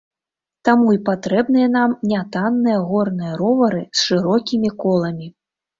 Таму 0.69 0.87
і 0.95 0.99
патрэбныя 1.09 1.67
нам 1.77 1.93
нятанныя 2.13 2.79
горныя 2.89 3.39
ровары 3.45 3.87
з 3.87 3.99
шырокімі 4.11 4.69
коламі. 4.83 5.35